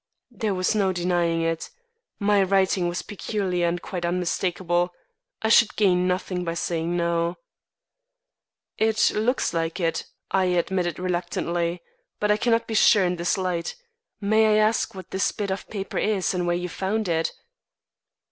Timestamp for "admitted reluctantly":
10.45-11.83